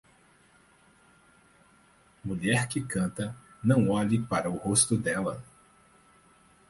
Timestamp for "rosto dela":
4.57-5.43